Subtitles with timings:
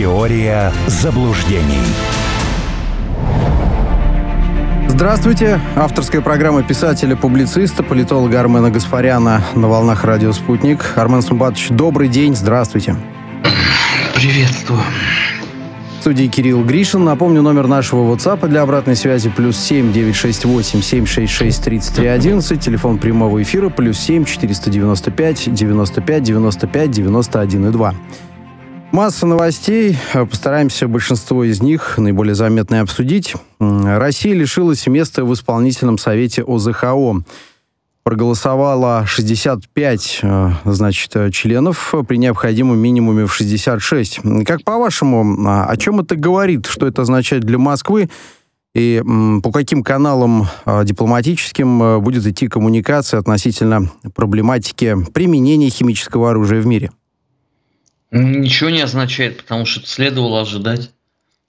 [0.00, 1.84] Теория заблуждений.
[4.88, 5.60] Здравствуйте.
[5.76, 10.94] Авторская программа писателя-публициста, политолога Армена Гаспаряна на волнах радио «Спутник».
[10.96, 12.96] Армен Сумбатович, добрый день, здравствуйте.
[14.14, 14.80] Приветствую.
[15.98, 17.04] В студии Кирилл Гришин.
[17.04, 22.58] Напомню, номер нашего WhatsApp для обратной связи плюс 7 968 766 33 11.
[22.58, 27.94] Телефон прямого эфира плюс 7 495 95 95 91 и 2.
[28.92, 29.96] Масса новостей.
[30.12, 33.34] Постараемся большинство из них, наиболее заметные, обсудить.
[33.58, 37.22] Россия лишилась места в исполнительном совете ОЗХО
[38.02, 44.20] проголосовало 65, э, значит, членов при необходимом минимуме в 66.
[44.44, 46.66] Как по-вашему, а, о чем это говорит?
[46.66, 48.08] Что это означает для Москвы?
[48.74, 49.02] И
[49.42, 56.66] по каким каналам а, дипломатическим э, будет идти коммуникация относительно проблематики применения химического оружия в
[56.66, 56.90] мире?
[58.10, 60.90] Ничего не означает, потому что это следовало ожидать.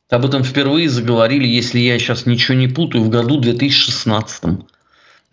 [0.09, 4.43] Об этом впервые заговорили, если я сейчас ничего не путаю, в году 2016.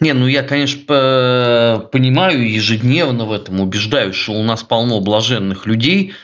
[0.00, 6.14] Не, ну я, конечно, понимаю ежедневно в этом, убеждаюсь, что у нас полно блаженных людей,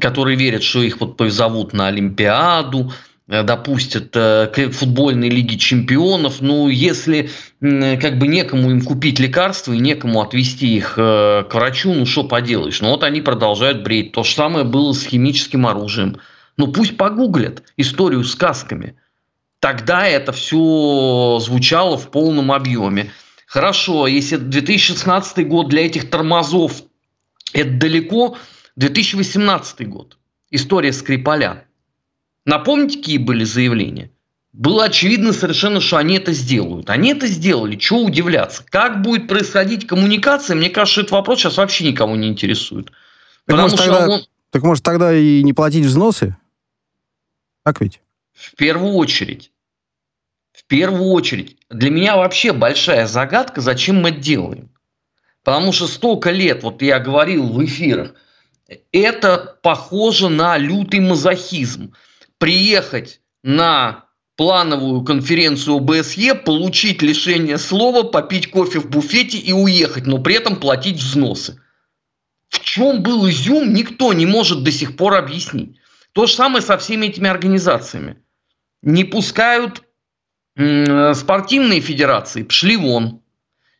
[0.00, 2.92] которые верят, что их вот позовут на Олимпиаду,
[3.42, 7.30] допустят э, к футбольной лиге чемпионов, ну, если
[7.60, 12.24] как бы некому им купить лекарства и некому отвести их э, к врачу, ну, что
[12.24, 12.80] поделаешь.
[12.80, 14.12] Ну, вот они продолжают бредить.
[14.12, 16.18] То же самое было с химическим оружием.
[16.56, 18.96] Ну, пусть погуглят историю сказками–
[19.62, 23.12] тогда это все звучало в полном объеме.
[23.46, 26.82] Хорошо, если 2016 год для этих тормозов
[27.52, 28.36] это далеко,
[28.74, 30.18] 2018 год.
[30.50, 31.64] История Скрипаля.
[32.44, 34.10] Напомните, какие были заявления?
[34.52, 36.90] Было очевидно совершенно, что они это сделают.
[36.90, 37.76] Они это сделали.
[37.76, 38.64] Чего удивляться?
[38.68, 40.56] Как будет происходить коммуникация?
[40.56, 42.86] Мне кажется, этот вопрос сейчас вообще никого не интересует.
[42.86, 42.94] Так,
[43.46, 44.26] Потому может, что тогда, он...
[44.50, 46.36] так может тогда и не платить взносы?
[47.64, 48.00] Так ведь?
[48.34, 49.52] В первую очередь
[50.52, 54.70] в первую очередь, для меня вообще большая загадка, зачем мы это делаем.
[55.42, 58.14] Потому что столько лет, вот я говорил в эфирах,
[58.92, 61.94] это похоже на лютый мазохизм.
[62.42, 70.18] Приехать на плановую конференцию ОБСЕ, получить лишение слова, попить кофе в буфете и уехать, но
[70.18, 71.62] при этом платить взносы.
[72.48, 75.76] В чем был изюм, никто не может до сих пор объяснить.
[76.14, 78.16] То же самое со всеми этими организациями.
[78.82, 79.84] Не пускают
[80.56, 83.20] спортивные федерации пошли вон.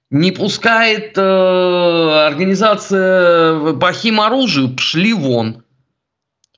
[0.09, 5.65] Не пускает э, организация по химоружию, пошли вон.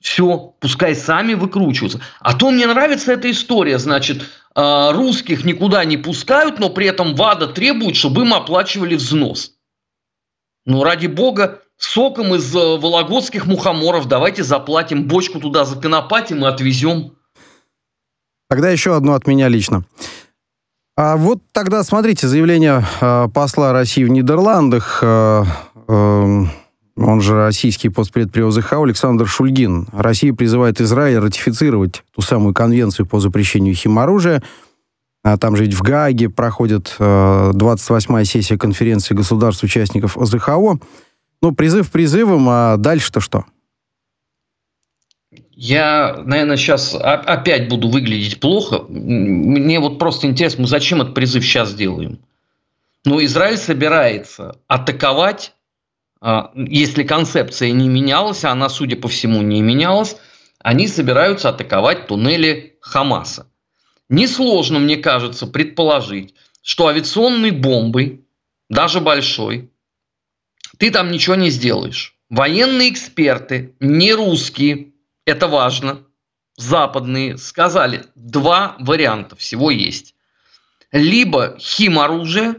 [0.05, 1.99] Все, пускай сами выкручиваются.
[2.19, 4.21] А то мне нравится эта история, значит,
[4.55, 9.53] э, русских никуда не пускают, но при этом ВАДА требует, чтобы им оплачивали взнос.
[10.67, 17.17] Ну, ради бога, соком из э, вологодских мухоморов давайте заплатим, бочку туда законопатим и отвезем.
[18.47, 19.85] Тогда еще одно от меня лично.
[20.95, 25.43] А вот тогда, смотрите, заявление э, посла России в Нидерландах, э,
[25.87, 26.45] э,
[26.97, 29.87] он же российский постпред при ОЗХ Александр Шульгин.
[29.91, 34.41] Россия призывает Израиль ратифицировать ту самую конвенцию по запрещению химоружия.
[35.23, 40.79] А там же ведь в Гааге проходит э, 28-я сессия конференции государств-участников ОЗХО.
[41.41, 43.45] Ну, призыв призывом, а дальше-то что?
[45.51, 48.83] Я, наверное, сейчас опять буду выглядеть плохо.
[48.87, 52.19] Мне вот просто интересно, мы зачем этот призыв сейчас делаем?
[53.03, 55.54] Ну, Израиль собирается атаковать,
[56.55, 60.17] если концепция не менялась, а она, судя по всему, не менялась,
[60.59, 63.47] они собираются атаковать туннели Хамаса.
[64.09, 68.25] Несложно, мне кажется, предположить, что авиационной бомбой,
[68.69, 69.71] даже большой,
[70.79, 72.17] ты там ничего не сделаешь.
[72.29, 74.93] Военные эксперты, не русские,
[75.25, 76.07] это важно,
[76.57, 80.15] западные сказали, два варианта всего есть.
[80.91, 82.55] Либо химоружие,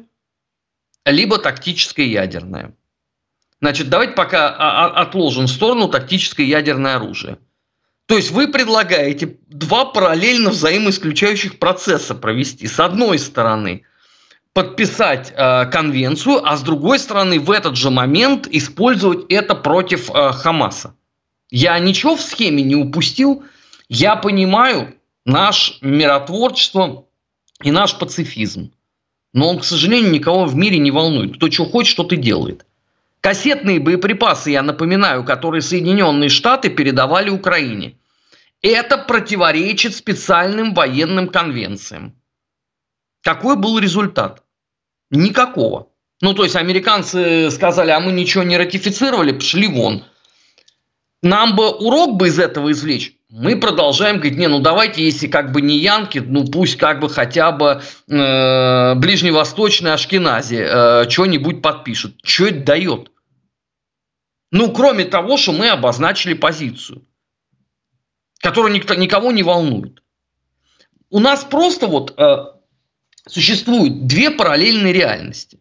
[1.04, 2.76] либо тактическое ядерное.
[3.60, 7.38] Значит, давайте пока отложим в сторону тактическое ядерное оружие.
[8.06, 12.66] То есть вы предлагаете два параллельно взаимоисключающих процесса провести.
[12.66, 13.82] С одной стороны,
[14.52, 20.32] подписать э, конвенцию, а с другой стороны, в этот же момент использовать это против э,
[20.32, 20.94] Хамаса.
[21.50, 23.44] Я ничего в схеме не упустил.
[23.88, 24.94] Я понимаю
[25.24, 27.06] наш миротворчество
[27.62, 28.72] и наш пацифизм.
[29.32, 31.36] Но он, к сожалению, никого в мире не волнует.
[31.36, 32.64] Кто что хочет, что ты делает.
[33.26, 37.98] Кассетные боеприпасы, я напоминаю, которые Соединенные Штаты передавали Украине.
[38.62, 42.14] Это противоречит специальным военным конвенциям.
[43.24, 44.44] Какой был результат?
[45.10, 45.88] Никакого.
[46.20, 50.04] Ну, то есть американцы сказали, а мы ничего не ратифицировали, пошли вон.
[51.20, 53.14] Нам бы урок бы из этого извлечь.
[53.28, 57.08] мы продолжаем говорить, не, ну давайте, если как бы не Янки, ну пусть как бы
[57.08, 62.14] хотя бы э, ближневосточный Ашкенази э, что-нибудь подпишет.
[62.22, 63.10] Что это дает?
[64.50, 67.06] Ну, кроме того, что мы обозначили позицию,
[68.40, 70.02] которая никто, никого не волнует.
[71.10, 72.46] У нас просто вот э,
[73.28, 75.58] существуют две параллельные реальности.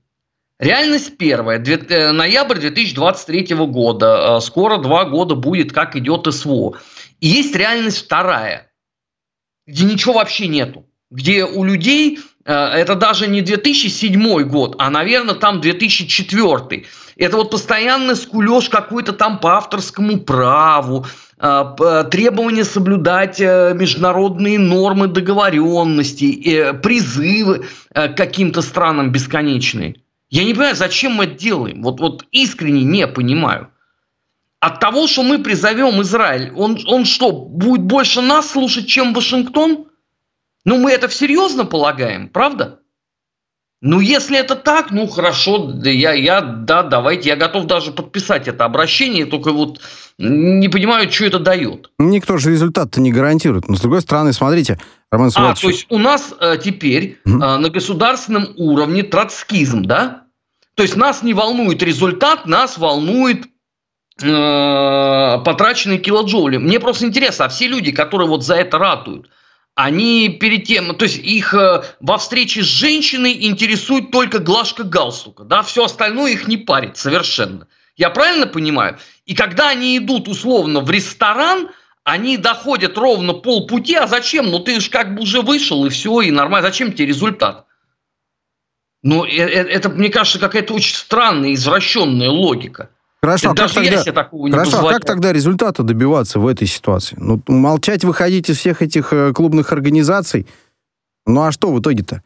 [0.58, 1.60] Реальность первая.
[1.60, 4.38] Э, ноябрь 2023 года.
[4.38, 6.80] Э, скоро два года будет, как идет СВО.
[7.20, 8.72] И есть реальность вторая,
[9.68, 10.88] где ничего вообще нету.
[11.12, 16.86] Где у людей, э, это даже не 2007 год, а, наверное, там 2004.
[17.18, 21.06] Это вот постоянный скулеж какой-то там по авторскому праву,
[21.38, 29.96] требование соблюдать международные нормы договоренности, призывы к каким-то странам бесконечные.
[30.30, 31.84] Я не понимаю, зачем мы это делаем.
[31.84, 33.70] Вот, вот искренне не понимаю.
[34.60, 39.86] От того, что мы призовем Израиль, он, он что, будет больше нас слушать, чем Вашингтон?
[40.66, 42.80] Ну, мы это всерьезно полагаем, правда?
[43.82, 48.48] Ну, если это так, ну хорошо, да, я, я, да, давайте, я готов даже подписать
[48.48, 49.80] это обращение, только вот
[50.18, 51.92] не понимаю, что это дает.
[52.00, 53.68] Никто же результат-то не гарантирует.
[53.68, 54.80] Но с другой стороны, смотрите,
[55.12, 55.60] Роман Сулатович...
[55.60, 57.36] А, то есть у нас э, теперь угу.
[57.36, 60.24] э, на государственном уровне троцкизм, да?
[60.76, 63.46] То есть нас не волнует результат, нас волнует
[64.22, 66.58] э, потраченные килоджоули.
[66.58, 69.30] Мне просто интересно, а все люди, которые вот за это ратуют,
[69.76, 75.44] они перед тем, то есть их э, во встрече с женщиной интересует только глажка галстука,
[75.44, 77.68] да, все остальное их не парит совершенно.
[77.98, 78.98] Я правильно понимаю?
[79.26, 81.70] И когда они идут условно в ресторан,
[82.06, 84.50] они доходят ровно полпути, а зачем?
[84.50, 87.66] Ну ты же как бы уже вышел и все, и нормально, зачем тебе результат?
[89.04, 92.92] Ну, это, э, это мне кажется, какая-то очень странная, извращенная логика.
[93.26, 97.16] Хорошо, а как тогда, такого не хорошо а как тогда результата добиваться в этой ситуации?
[97.20, 100.48] Ну, молчать выходить из всех этих э, клубных организаций?
[101.26, 102.22] Ну, а что в итоге-то?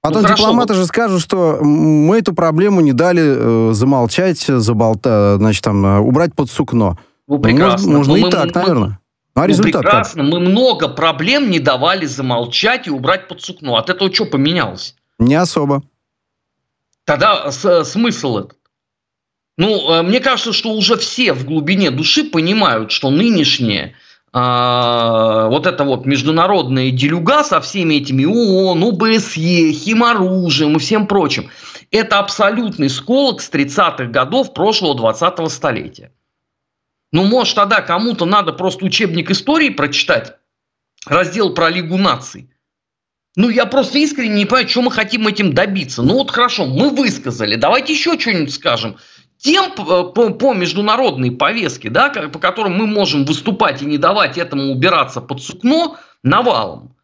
[0.00, 5.62] Потом ну, дипломаты же скажут, что мы эту проблему не дали э, замолчать, заболта, значит,
[5.62, 6.98] там, э, убрать под сукно.
[7.26, 7.98] Ну, прекрасно.
[7.98, 9.00] Можно, можно и мы, так, мы, наверное.
[9.34, 10.22] Ну, а результат ну, прекрасно.
[10.22, 10.32] Как?
[10.32, 13.76] Мы много проблем не давали замолчать и убрать под сукно.
[13.76, 14.94] От этого что поменялось?
[15.18, 15.82] Не особо.
[17.04, 18.57] Тогда с, смысл этот?
[19.58, 23.96] Ну, э, мне кажется, что уже все в глубине души понимают, что нынешнее
[24.32, 31.50] а, вот это вот международная делюга со всеми этими ООН, ОБСЕ, химоружием и всем прочим,
[31.90, 36.12] это абсолютный сколок с 30-х годов прошлого 20-го столетия.
[37.10, 40.36] Ну, может, тогда кому-то надо просто учебник истории прочитать,
[41.06, 42.50] раздел про Лигу наций.
[43.34, 46.02] Ну, я просто искренне не понимаю, что мы хотим этим добиться.
[46.02, 48.98] Ну, вот хорошо, мы высказали, давайте еще что-нибудь скажем
[49.38, 54.72] тем по, по международной повестке, да, по которым мы можем выступать и не давать этому
[54.72, 56.94] убираться под сукно, навалом.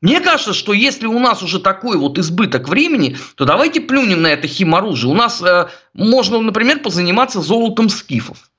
[0.00, 4.28] Мне кажется, что если у нас уже такой вот избыток времени, то давайте плюнем на
[4.28, 5.10] это химоружие.
[5.10, 8.50] У нас э, можно, например, позаниматься золотом скифов.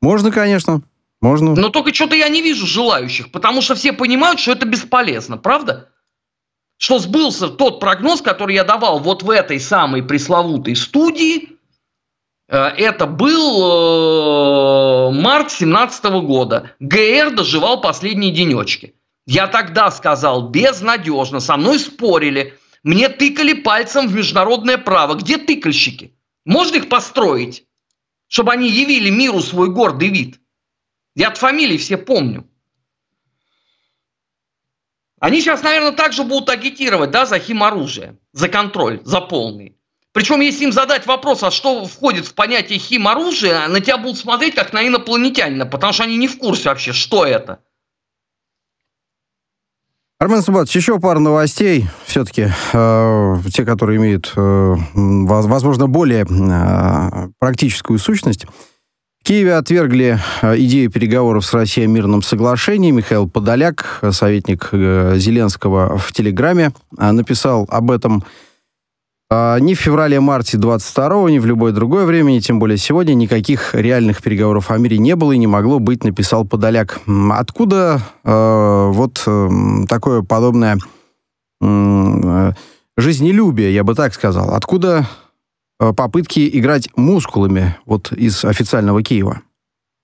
[0.00, 0.80] Можно, конечно.
[1.20, 1.54] Можно.
[1.54, 5.90] Но только что-то я не вижу желающих, потому что все понимают, что это бесполезно, правда?
[6.78, 11.61] Что сбылся тот прогноз, который я давал вот в этой самой пресловутой студии, Э,
[12.58, 16.72] это был э, март 17 года.
[16.80, 18.94] ГР доживал последние денечки.
[19.24, 22.58] Я тогда сказал, безнадежно, со мной спорили.
[22.82, 25.14] Мне тыкали пальцем в международное право.
[25.14, 26.14] Где тыкальщики?
[26.44, 27.64] Можно их построить,
[28.28, 30.38] чтобы они явили миру свой гордый вид?
[31.14, 32.46] Я от фамилий все помню.
[35.20, 39.78] Они сейчас, наверное, также будут агитировать да, за химоружие, за контроль, за полный.
[40.12, 44.54] Причем, если им задать вопрос, а что входит в понятие химоружия, на тебя будут смотреть
[44.54, 47.60] как на инопланетянина, потому что они не в курсе вообще, что это.
[50.22, 51.86] Армен Субатович, еще пару новостей.
[52.04, 58.46] Все-таки э, те, которые имеют, э, возможно, более э, практическую сущность.
[59.22, 62.92] В Киеве отвергли э, идею переговоров с Россией о мирном соглашении.
[62.92, 68.22] Михаил Подоляк, советник э, Зеленского в Телеграме, э, написал об этом
[69.32, 74.70] ни в феврале-марте 22 ни в любое другое время, тем более сегодня, никаких реальных переговоров
[74.70, 77.00] о мире не было и не могло быть, написал Подоляк.
[77.30, 79.48] Откуда э, вот э,
[79.88, 80.78] такое подобное
[81.62, 82.52] э,
[82.98, 84.54] жизнелюбие, я бы так сказал?
[84.54, 85.06] Откуда
[85.80, 89.40] э, попытки играть мускулами вот из официального Киева?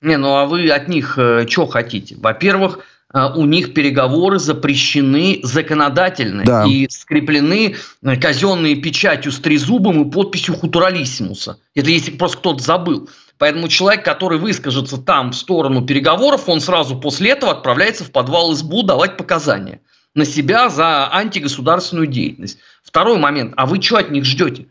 [0.01, 2.17] Не, ну а вы от них э, что хотите?
[2.19, 2.83] Во-первых, а,
[3.15, 6.65] у них переговоры запрещены законодательно да.
[6.67, 11.59] и скреплены э, казенной печатью с трезубом и подписью Хутуралиссимуса.
[11.75, 13.09] Это если просто кто-то забыл.
[13.39, 18.53] Поэтому человек, который выскажется там в сторону переговоров, он сразу после этого отправляется в подвал
[18.55, 19.81] СБУ давать показания
[20.15, 22.59] на себя за антигосударственную деятельность.
[22.83, 23.55] Второй момент.
[23.57, 24.67] А вы что от них ждете?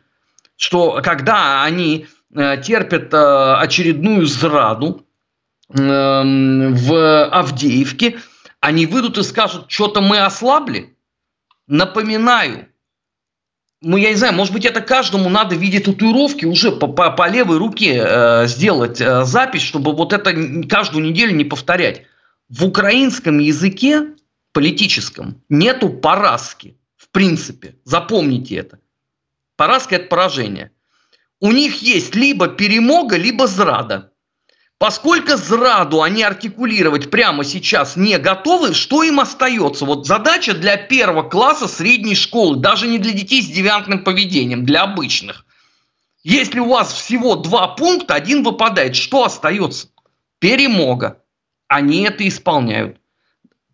[0.58, 5.06] Что когда они э, терпят э, очередную зраду
[5.70, 8.20] э, в Авдеевке,
[8.60, 10.96] они выйдут и скажут, что-то мы ослабли?
[11.68, 12.70] Напоминаю,
[13.82, 17.12] ну, я не знаю, может быть, это каждому надо в виде татуировки уже по, по,
[17.12, 20.34] по левой руке э, сделать э, запись, чтобы вот это
[20.68, 22.04] каждую неделю не повторять.
[22.50, 24.16] В украинском языке
[24.54, 27.76] политическом нету поразки, в принципе.
[27.84, 28.80] Запомните это.
[29.58, 30.72] Поразка– это поражение.
[31.40, 34.12] У них есть либо перемога, либо зрада.
[34.80, 39.86] Поскольку зраду они артикулировать прямо сейчас не готовы, что им остается?
[39.86, 44.84] Вот задача для первого класса средней школы, даже не для детей с девиантным поведением, для
[44.84, 45.46] обычных.
[46.24, 49.88] Если у вас всего два пункта, один выпадает, что остается?
[50.40, 51.24] Перемога.
[51.68, 52.98] Они это исполняют.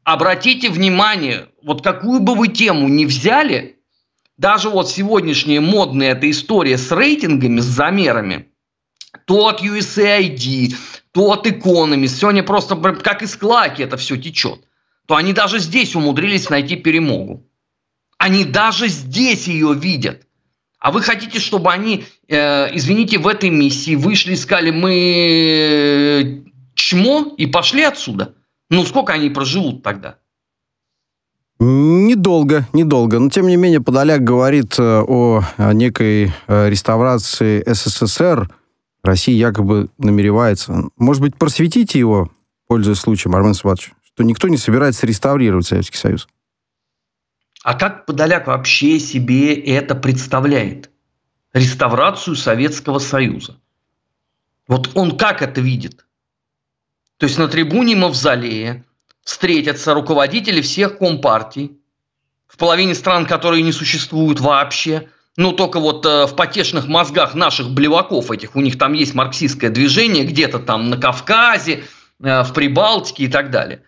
[0.06, 3.78] Обратите внимание, вот какую бы вы тему ни взяли,
[4.38, 8.48] даже вот сегодняшняя модная эта история с рейтингами, с замерами–
[9.26, 10.76] то от USAID,
[11.12, 14.62] то от Economist, сегодня просто как из клаки это все течет,
[15.06, 17.46] то они даже здесь умудрились найти перемогу.
[18.18, 20.26] Они даже здесь ее видят.
[20.80, 26.42] А вы хотите, чтобы они, э, извините, в этой миссии вышли и сказали, мы э,
[26.74, 28.34] чмо, и пошли отсюда?
[28.70, 30.18] Ну, сколько они проживут тогда?
[31.60, 33.20] Недолго, недолго.
[33.20, 35.44] Но, тем не менее, Подоляк говорит э, о
[35.74, 38.50] некой э, реставрации СССР–
[39.04, 40.90] Россия якобы намеревается...
[40.98, 42.32] Может быть, просветите его,
[42.68, 46.28] пользуясь случаем, Армен Сватович, что никто не собирается реставрировать Советский Союз.
[47.64, 50.90] А как Подоляк вообще себе это представляет?
[51.54, 53.58] Реставрацию Советского Союза.
[54.68, 56.06] Вот он как это видит?
[57.18, 58.86] То есть на трибуне Мавзолея
[59.24, 61.80] встретятся руководители всех компартий,
[62.48, 67.72] в половине стран, которые не существуют вообще, ну, только вот э, в потешных мозгах наших
[67.72, 71.84] блеваков этих, у них там есть марксистское движение где-то там на Кавказе,
[72.22, 73.82] э, в Прибалтике и так далее.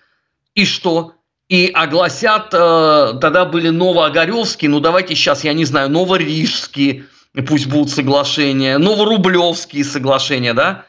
[0.55, 1.13] И что?
[1.47, 7.05] И огласят, э, тогда были новоогаревские, ну давайте сейчас, я не знаю, новорижские,
[7.47, 10.85] пусть будут соглашения, новорублевские соглашения, да?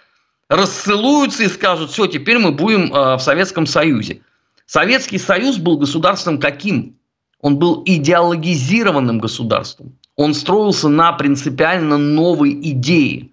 [0.48, 4.22] Рассылуются и скажут, все, теперь мы будем э, в Советском Союзе.
[4.64, 6.96] Советский Союз был государством каким?
[7.42, 13.28] Он был идеологизированным государством он строился на принципиально новой идее.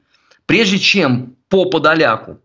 [0.46, 2.40] Прежде чем по Подоляку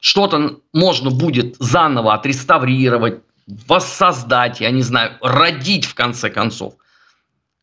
[0.00, 6.74] что-то можно будет заново отреставрировать, воссоздать, я не знаю, родить в конце концов.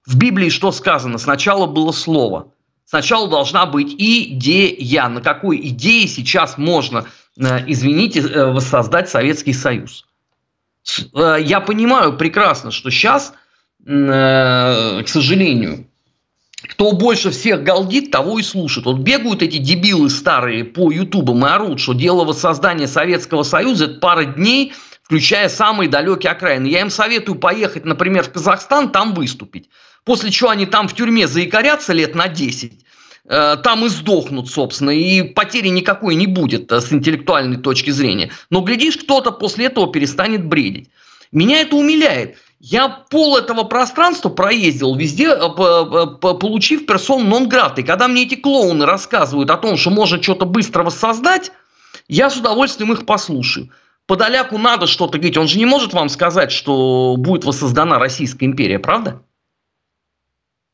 [0.05, 1.17] В Библии что сказано?
[1.17, 2.51] Сначала было слово.
[2.85, 5.07] Сначала должна быть идея.
[5.07, 7.05] На какой идее сейчас можно,
[7.37, 10.05] э, извините, э, воссоздать Советский Союз?
[11.13, 13.33] Э, я понимаю прекрасно, что сейчас–
[13.85, 15.85] к сожалению,
[16.67, 18.85] кто больше всех галдит, того и слушает.
[18.85, 23.99] Вот бегают эти дебилы старые по ютубам и орут, что дело воссоздания Советского Союза– это
[23.99, 24.73] пара дней,
[25.03, 26.65] включая самые далекие окраины.
[26.67, 29.69] Я им советую поехать, например, в Казахстан, там выступить.
[30.03, 32.73] После чего они там в тюрьме заикарятся лет на 10,
[33.27, 38.31] э, там и сдохнут, собственно, и потери никакой не будет э, с интеллектуальной точки зрения.
[38.49, 40.89] Но, глядишь, кто-то после этого перестанет бредить.
[41.31, 42.37] Меня это умиляет.
[42.67, 47.77] Я пол этого пространства проездил везде, э, получив персон нон град.
[47.77, 51.51] И когда мне эти клоуны рассказывают о том, что можно что-то быстро воссоздать,
[52.07, 53.69] я с удовольствием их послушаю.
[54.07, 55.37] Подоляку надо что-то говорить.
[55.37, 59.21] Он же не может вам сказать, что будет воссоздана Российская империя, правда?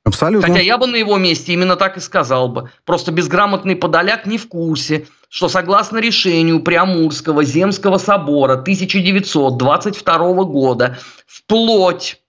[0.05, 0.47] Абсолютно.
[0.47, 2.71] Хотя я бы на его месте именно так и сказал бы.
[2.85, 12.19] Просто безграмотный подоляк не в курсе, что согласно решению Приамурского земского собора 1922 года вплоть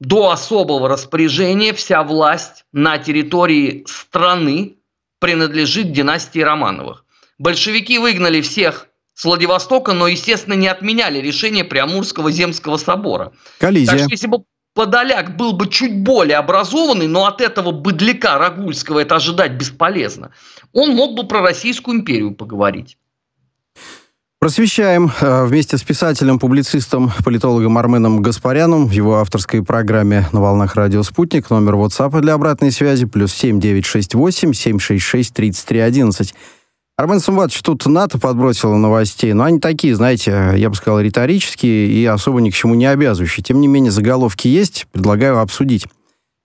[0.00, 4.74] до особого распоряжения вся власть на территории страны
[5.20, 7.04] принадлежит династии Романовых.
[7.38, 13.32] Большевики выгнали всех с Владивостока, но, естественно, не отменяли решение Приамурского земского собора.
[13.60, 13.92] Коллизия.
[13.92, 14.42] Так что, если бы
[14.78, 20.30] Подоляк был бы чуть более образованный, но от этого быдляка Рагульского это ожидать бесполезно,
[20.72, 22.96] он мог бы про Российскую империю поговорить.
[24.38, 30.76] Просвещаем э, вместе с писателем, публицистом, политологом Арменом Гаспаряном в его авторской программе «На волнах
[30.76, 31.50] радио Спутник».
[31.50, 36.34] Номер WhatsApp для обратной связи плюс 7968 766 3311.
[36.98, 42.04] Армен Самбатович, тут НАТО подбросило новостей, но они такие, знаете, я бы сказал, риторические и
[42.04, 43.44] особо ни к чему не обязывающие.
[43.44, 45.86] Тем не менее, заголовки есть, предлагаю обсудить.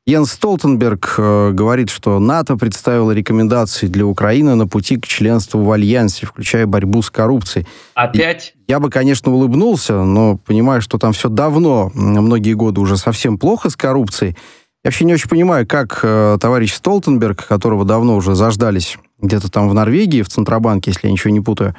[0.05, 5.71] Йенс Столтенберг э, говорит, что НАТО представило рекомендации для Украины на пути к членству в
[5.71, 7.65] Альянсе, включая борьбу с коррупцией.
[7.95, 8.53] Опять?
[8.67, 13.39] И я бы, конечно, улыбнулся, но понимаю, что там все давно, многие годы уже совсем
[13.39, 14.37] плохо с коррупцией.
[14.83, 19.69] Я вообще не очень понимаю, как э, товарищ Столтенберг, которого давно уже заждались где-то там
[19.69, 21.75] в Норвегии, в Центробанке, если я ничего не путаю,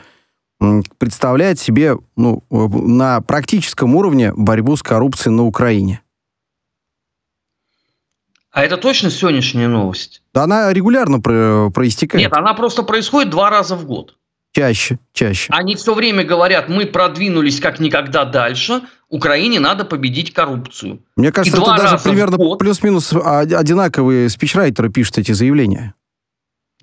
[0.98, 6.00] представляет себе ну, на практическом уровне борьбу с коррупцией на Украине.
[8.50, 10.22] А это точно сегодняшняя новость?
[10.32, 12.24] Да она регулярно про проистекает.
[12.24, 14.16] Нет, она просто происходит два раза в год.
[14.52, 15.52] Чаще, чаще.
[15.52, 21.00] Они все время говорят, мы продвинулись как никогда дальше, Украине надо победить коррупцию.
[21.16, 25.94] Мне кажется, И это даже примерно плюс-минус одинаковые спичрайтеры пишут эти заявления.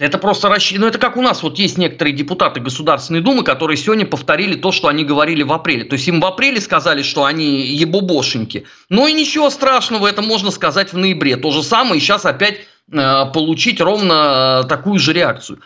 [0.01, 0.85] Это просто рассчитано.
[0.85, 4.71] Ну, это как у нас вот есть некоторые депутаты Государственной Думы, которые сегодня повторили то,
[4.71, 5.83] что они говорили в апреле.
[5.83, 8.65] То есть им в апреле сказали, что они ебобошеньки.
[8.89, 11.37] Но и ничего страшного, это можно сказать в ноябре.
[11.37, 15.61] То же самое и сейчас опять э, получить ровно э, такую же реакцию.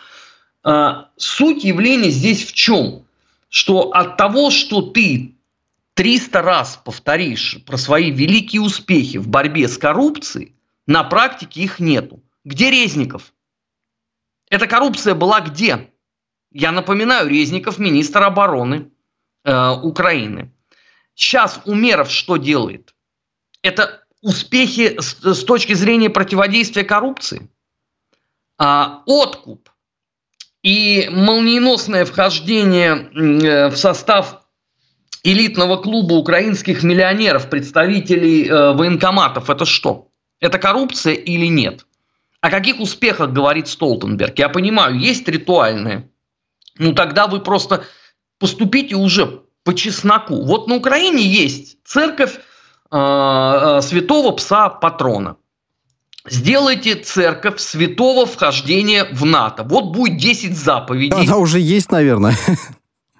[0.66, 3.06] Э, суть явления здесь в чем?
[3.48, 5.34] Что от того, что ты
[5.94, 10.52] 300 раз повторишь про свои великие успехи в борьбе с коррупцией,
[10.86, 12.20] на практике их нету.
[12.44, 13.32] Где Резников?
[14.50, 15.90] Эта коррупция была где?
[16.52, 18.90] Я напоминаю, Резников министр обороны
[19.44, 20.52] э, Украины.
[21.14, 22.94] Сейчас Умеров что делает?
[23.62, 27.50] Это успехи с, с точки зрения противодействия коррупции.
[28.58, 29.70] А, откуп
[30.62, 34.42] и молниеносное вхождение э, в состав
[35.22, 40.08] элитного клуба украинских миллионеров, представителей э, военкоматов, это что?
[40.40, 41.85] Это коррупция или нет?
[42.46, 44.38] О каких успехах говорит Столтенберг?
[44.38, 46.08] Я понимаю, есть ритуальные.
[46.78, 47.82] Ну тогда вы просто
[48.38, 50.44] поступите уже по чесноку.
[50.44, 55.38] Вот на Украине есть церковь э, э, святого пса патрона.
[56.28, 59.64] Сделайте церковь святого вхождения в НАТО.
[59.64, 61.20] Вот будет 10 заповедей.
[61.20, 62.36] Она уже есть, наверное.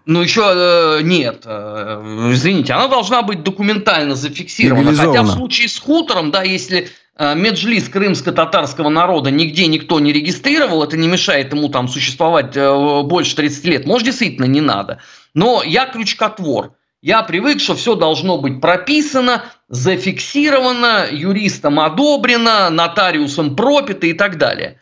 [0.09, 1.43] Ну, еще э, нет.
[1.47, 4.95] Э, извините, она должна быть документально зафиксирована.
[4.95, 10.99] Хотя в случае с хутором, да, если Меджлис крымско-татарского народа нигде никто не регистрировал, это
[10.99, 13.87] не мешает ему там существовать э, больше 30 лет.
[13.87, 15.01] Может, действительно не надо.
[15.33, 16.75] Но я крючкотвор.
[17.01, 24.81] Я привык, что все должно быть прописано, зафиксировано, юристом одобрено, нотариусом пропито и так далее.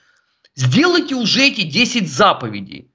[0.57, 2.90] Сделайте уже эти 10 заповедей.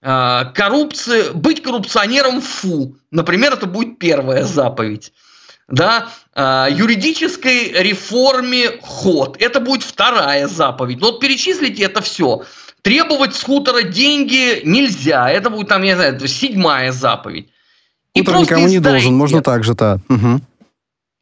[0.00, 2.96] Э, коррупция, быть коррупционером фу.
[3.10, 5.12] Например, это будет первая заповедь
[5.70, 9.36] да, а, юридической реформе ход.
[9.40, 11.00] Это будет вторая заповедь.
[11.00, 12.44] Вот перечислите это все.
[12.82, 15.30] Требовать с хутора деньги нельзя.
[15.30, 17.48] Это будет там, я не знаю, седьмая заповедь.
[18.14, 20.00] И Хутор никому не должен, можно так же-то.
[20.08, 20.40] Угу.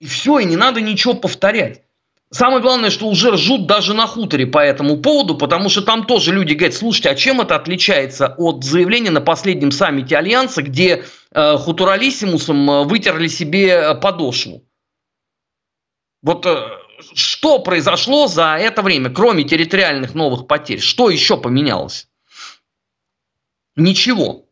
[0.00, 1.82] И все, и не надо ничего повторять.
[2.30, 6.34] Самое главное, что уже ржут даже на хуторе по этому поводу, потому что там тоже
[6.34, 11.56] люди говорят, слушайте, а чем это отличается от заявления на последнем саммите Альянса, где э,
[11.56, 14.62] хутуралиссимусом э, вытерли себе э, подошву?
[16.22, 16.68] Вот э,
[17.14, 20.80] что произошло за это время, кроме территориальных новых потерь?
[20.80, 22.08] Что еще поменялось?
[23.74, 24.44] Ничего.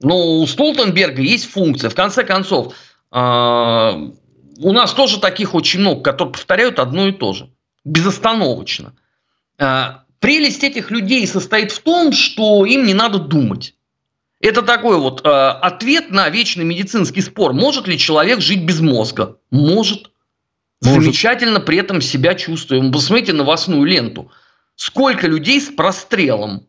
[0.00, 1.90] Но у Столтенберга есть функция.
[1.90, 2.74] В конце концов,
[3.12, 4.10] э,
[4.62, 7.50] у нас тоже таких очень много, которые повторяют одно и то же.
[7.84, 8.92] Безостановочно.
[9.58, 13.74] А, прелесть этих людей состоит в том, что им не надо думать.
[14.40, 17.52] Это такой вот э, ответ на вечный медицинский спор.
[17.52, 19.36] Может ли человек жить без мозга?
[19.50, 20.10] Может.
[20.82, 21.02] Может.
[21.02, 22.90] Замечательно при этом себя чувствуем.
[22.90, 24.30] Посмотрите новостную ленту.
[24.76, 26.66] Сколько людей с прострелом.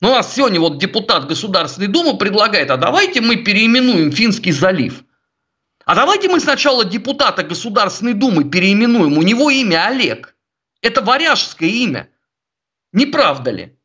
[0.00, 5.03] Ну, у нас сегодня вот депутат Государственной Думы предлагает, а давайте мы переименуем Финский залив–
[5.86, 9.18] а давайте мы сначала депутата Государственной Думы переименуем.
[9.18, 10.34] У него имя Олег.
[10.82, 12.08] Это варяжское имя.
[12.92, 13.76] Не правда ли?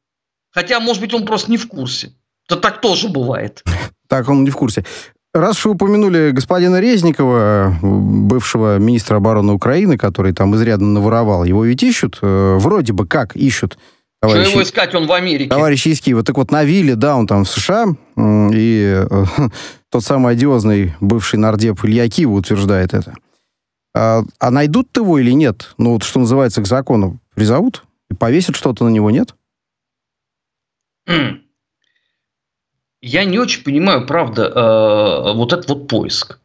[0.51, 2.13] Хотя, может быть, он просто не в курсе.
[2.49, 3.63] Да так тоже бывает.
[4.07, 4.83] Так, он не в курсе.
[5.33, 11.83] Раз вы упомянули господина Резникова, бывшего министра обороны Украины, который там изрядно наворовал, его ведь
[11.83, 13.77] ищут, э, вроде бы как ищут.
[14.21, 15.49] Товарищ, Что его искать, он в Америке.
[15.49, 16.23] Товарищ из Киева.
[16.23, 17.85] Так вот, на вилле, да, он там в США,
[18.17, 19.25] и э,
[19.89, 23.15] тот самый одиозный бывший нардеп Илья Киева утверждает это.
[23.95, 25.73] А, а найдут его или нет?
[25.77, 29.35] Ну, вот что называется, к закону призовут и повесят что-то на него, нет?
[33.01, 36.39] Я не очень понимаю, правда, э, вот этот вот поиск.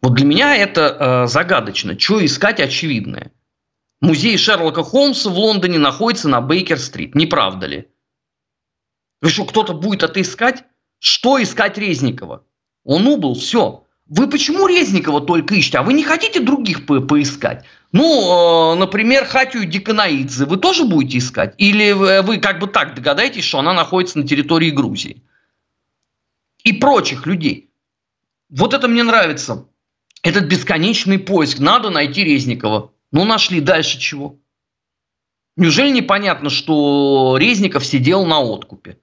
[0.00, 1.98] Вот для меня это э, загадочно.
[1.98, 3.32] Что искать очевидное?
[4.00, 7.14] Музей Шерлока Холмса в Лондоне находится на Бейкер-стрит.
[7.14, 7.88] Не правда ли?
[9.20, 10.64] Вы что, кто-то будет это искать?
[10.98, 12.44] Что искать Резникова?
[12.84, 13.84] Он убыл, все.
[14.08, 15.78] Вы почему Резникова только ищете?
[15.78, 17.64] А вы не хотите других по поискать?
[17.90, 21.54] Ну, э, например, Хатию Диканаидзе вы тоже будете искать?
[21.58, 25.22] Или вы как бы так догадаетесь, что она находится на территории Грузии?
[26.62, 27.70] И прочих людей.
[28.48, 29.66] Вот это мне нравится.
[30.22, 31.58] Этот бесконечный поиск.
[31.58, 32.92] Надо найти Резникова.
[33.10, 33.60] Ну, нашли.
[33.60, 34.38] Дальше чего?
[35.56, 38.98] Неужели непонятно, что Резников сидел на откупе?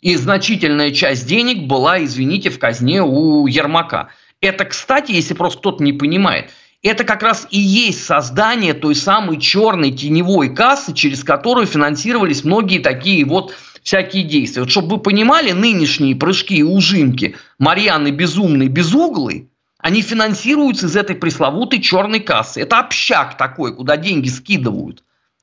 [0.00, 4.10] И значительная часть денег была, извините, в казне у Ермака.
[4.40, 6.50] Это, кстати, если просто кто-то не понимает,
[6.82, 12.78] это как раз и есть создание той самой черной теневой кассы, через которую финансировались многие
[12.78, 14.62] такие вот всякие действия.
[14.62, 21.16] Вот чтобы вы понимали, нынешние прыжки и ужимки Марьяны Безумной Безуглой, они финансируются из этой
[21.16, 22.62] пресловутой черной кассы.
[22.62, 25.02] Это общак такой, куда деньги скидывают.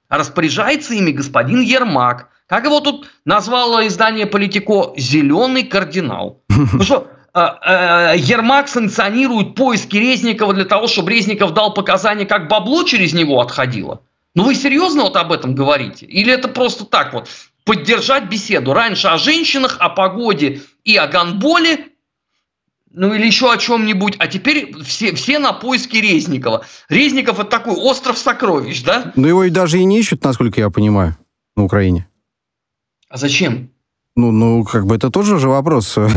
[0.10, 2.30] Распоряжается ими господин Ермак.
[2.48, 6.42] Как его тут назвало издание «Политико» «Зеленый кардинал».
[6.50, 12.48] Ну что, а, а, Ермак санкционирует поиски Резникова для того, чтобы Резников дал показания, как
[12.48, 14.02] бабло через него отходило?
[14.34, 16.06] Ну вы серьезно вот об этом говорите?
[16.06, 17.28] Или это просто так вот,
[17.66, 18.74] поддержать беседу?
[18.74, 21.90] Раньше о женщинах, о погоде и о гандболе,
[22.92, 26.66] ну или еще о чем-нибудь, а теперь все, все на поиске Резникова.
[26.88, 29.12] Резников это такой остров сокровищ, да?
[29.16, 31.18] Ну его и даже и не ищут, насколько я понимаю,
[31.56, 32.08] на Украине.
[33.10, 33.70] А зачем?
[34.16, 35.98] Ну, ну, как бы это тоже же вопрос.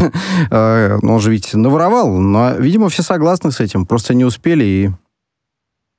[0.50, 3.86] Э, он же ведь наворовал, но, видимо, все согласны с этим.
[3.86, 4.90] Просто не успели и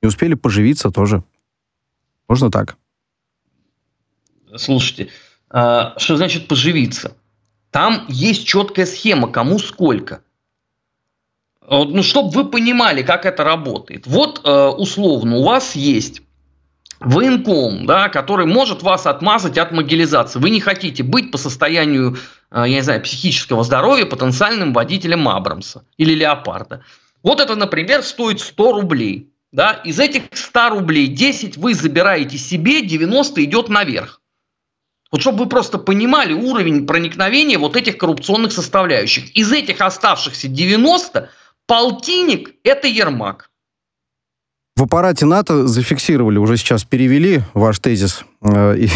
[0.02, 1.22] не успели поживиться тоже.
[2.28, 2.76] Можно так.
[4.56, 5.08] Слушайте,
[5.48, 7.16] а, что значит поживиться?
[7.70, 10.22] Там есть четкая схема, кому сколько.
[11.68, 14.06] Ну, чтобы вы понимали, как это работает.
[14.06, 16.20] Вот, э, условно, у вас есть
[17.04, 20.38] военком, да, который может вас отмазать от могилизации.
[20.38, 22.16] Вы не хотите быть по состоянию,
[22.50, 26.84] э, я не знаю, психического здоровья потенциальным водителем Абрамса или Леопарда.
[27.22, 29.30] Вот это, например, стоит 100 рублей.
[29.52, 29.72] Да?
[29.84, 34.20] Из этих 100 рублей 10 вы забираете себе, 90 идет наверх.
[35.10, 39.30] Вот чтобы вы просто понимали уровень проникновения вот этих коррупционных составляющих.
[39.36, 41.28] Из этих оставшихся 90
[41.66, 43.50] полтинник– это Ермак.
[44.74, 48.24] В аппарате НАТО зафиксировали, уже сейчас перевели ваш тезис.
[48.40, 48.88] Э, и,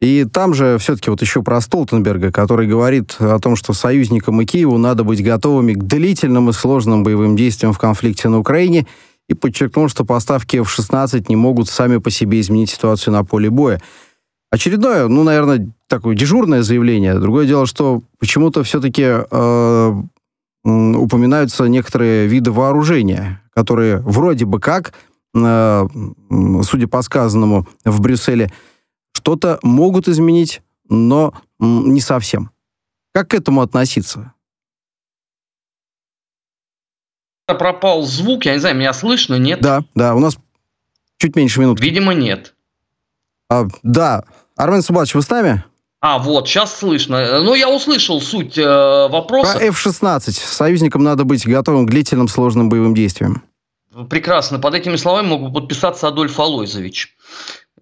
[0.00, 4.46] и там же все-таки вот еще про Столтенберга, который говорит о том, что союзникам и
[4.46, 8.86] Киеву надо быть готовыми к длительным и сложным боевым действиям в конфликте на Украине,
[9.28, 13.80] и подчеркнул, что поставки F-16 не могут сами по себе изменить ситуацию на поле боя.
[14.50, 17.18] Очередное, ну, наверное, такое дежурное заявление.
[17.18, 20.02] Другое дело, что почему-то все-таки э,
[20.64, 24.94] упоминаются некоторые виды вооружения, которые вроде бы как,
[25.34, 25.86] э,
[26.62, 28.52] судя по сказанному в Брюсселе,
[29.12, 32.50] что-то могут изменить, но не совсем.
[33.12, 34.32] Как к этому относиться?
[37.46, 39.60] Пропал звук, я не знаю, меня слышно, нет?
[39.60, 40.38] Да, да, у нас
[41.18, 41.80] чуть меньше минут.
[41.80, 42.54] Видимо, нет.
[43.50, 44.24] А, да.
[44.56, 45.64] Армен Субатович, вы с нами?
[46.02, 47.40] А, вот, сейчас слышно.
[47.42, 49.52] Ну, я услышал суть э, вопроса.
[49.56, 50.32] Про F-16.
[50.32, 53.44] Союзникам надо быть готовым к длительным сложным боевым действиям.
[54.10, 54.58] Прекрасно.
[54.58, 57.14] Под этими словами мог бы подписаться Адольф Алойзович.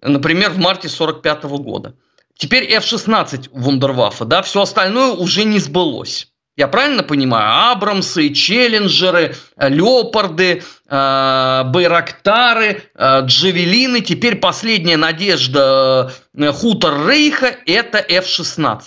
[0.03, 1.95] Например, в марте 1945 года.
[2.37, 6.30] Теперь F-16 Вундерваффе, да, все остальное уже не сбылось.
[6.57, 7.71] Я правильно понимаю?
[7.71, 14.01] Абрамсы, Челленджеры, Леопарды, э, Байрактары, э, Джавелины.
[14.01, 18.81] Теперь последняя надежда э, Хутор Рейха– это F-16.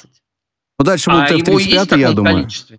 [0.78, 2.36] Ну, дальше будет а F-35, я думаю.
[2.42, 2.78] Количестве?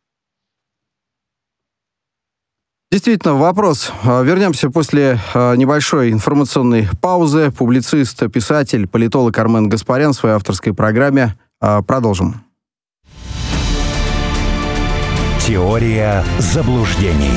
[2.91, 3.91] Действительно, вопрос.
[4.03, 7.51] Вернемся после небольшой информационной паузы.
[7.51, 11.37] Публицист, писатель, политолог Армен Гаспарян в своей авторской программе.
[11.59, 12.44] Продолжим.
[15.45, 17.29] Теория заблуждений.